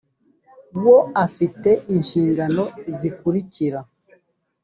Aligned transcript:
wo 0.83 0.97
afite 1.25 1.69
inshingano 1.95 2.63
zikurikira 2.97 3.79